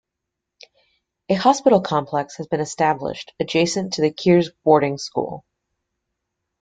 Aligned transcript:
A 1.29 1.35
hospital 1.35 1.79
complex 1.79 2.37
has 2.37 2.47
been 2.47 2.59
established 2.59 3.33
adjacent 3.39 3.93
to 3.93 4.01
the 4.01 4.09
Kyrgyz 4.11 4.49
boarding 4.63 4.97
school. 4.97 5.45